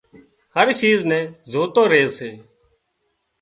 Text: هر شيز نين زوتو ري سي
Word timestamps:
هر 0.55 0.67
شيز 0.79 1.01
نين 1.09 1.25
زوتو 1.51 1.83
ري 1.91 2.03
سي 2.15 2.31